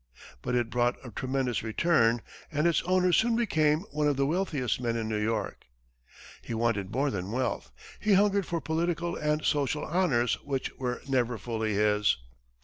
But 0.41 0.55
it 0.55 0.71
brought 0.71 0.95
a 1.05 1.11
tremendous 1.11 1.61
return, 1.61 2.23
and 2.51 2.65
its 2.65 2.81
owner 2.87 3.11
soon 3.13 3.35
became 3.35 3.81
one 3.91 4.07
of 4.07 4.17
the 4.17 4.25
wealthiest 4.25 4.81
men 4.81 4.95
in 4.95 5.07
New 5.07 5.21
York. 5.21 5.67
He 6.41 6.55
wanted 6.55 6.91
more 6.91 7.11
than 7.11 7.31
wealth 7.31 7.71
he 7.99 8.13
hungered 8.13 8.47
for 8.47 8.59
political 8.59 9.15
and 9.15 9.45
social 9.45 9.85
honors 9.85 10.41
which 10.43 10.73
were 10.79 11.03
never 11.07 11.37
fully 11.37 11.75
his. 11.75 12.17